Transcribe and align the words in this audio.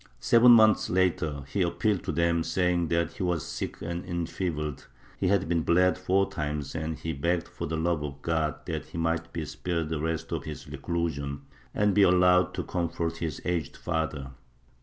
Seven 0.19 0.51
months 0.53 0.89
later 0.89 1.43
he 1.47 1.61
appealed 1.61 2.03
to 2.05 2.11
them, 2.11 2.43
saying 2.43 2.87
that 2.87 3.11
he 3.17 3.21
was 3.21 3.45
sick 3.45 3.83
and 3.83 4.03
enfeebled, 4.03 4.87
he 5.19 5.27
had 5.27 5.47
been 5.47 5.61
bled 5.61 5.95
four 5.95 6.27
times 6.27 6.73
and 6.73 6.97
he 6.97 7.13
begged 7.13 7.47
for 7.47 7.67
the 7.67 7.77
love 7.77 8.03
of 8.03 8.19
God 8.23 8.65
that 8.65 8.85
he 8.87 8.97
might 8.97 9.31
be 9.31 9.45
spared 9.45 9.89
the 9.89 10.01
rest 10.01 10.31
of 10.31 10.45
his 10.45 10.67
reclusion 10.67 11.41
and 11.71 11.93
be 11.93 12.01
allowed 12.01 12.55
to 12.55 12.63
comfort 12.63 13.17
his 13.17 13.43
aged 13.45 13.77
father. 13.77 14.31